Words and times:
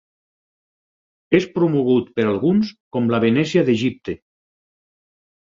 És 1.39 1.45
promogut 1.57 2.07
per 2.15 2.25
alguns 2.31 2.73
com 2.97 3.13
la 3.15 3.21
Venècia 3.27 3.65
d'Egipte. 3.71 4.19